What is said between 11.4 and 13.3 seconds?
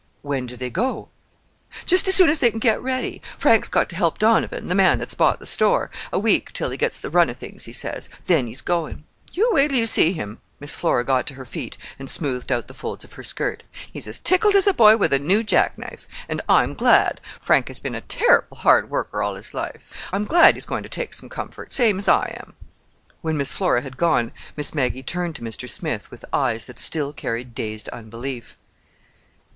feet, and smoothed out the folds of her